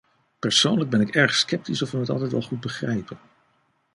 [0.39, 3.17] Persoonlijk ben ik erg sceptisch of we het altijd wel goed begrijpen.